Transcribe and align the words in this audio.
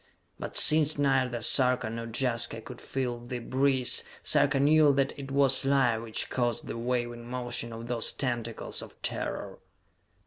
But 0.39 0.57
since 0.57 0.97
neither 0.97 1.43
Sarka 1.43 1.87
nor 1.87 2.07
Jaska 2.07 2.59
could 2.61 2.81
feel 2.81 3.19
the 3.19 3.37
breeze, 3.37 4.03
Sarka 4.23 4.59
knew 4.59 4.91
that 4.93 5.13
it 5.15 5.29
was 5.29 5.63
life 5.63 6.01
which 6.01 6.31
caused 6.31 6.65
the 6.65 6.75
waving 6.75 7.29
motion 7.29 7.71
of 7.71 7.85
those 7.85 8.11
tentacles 8.11 8.81
of 8.81 8.99
terror. 9.03 9.59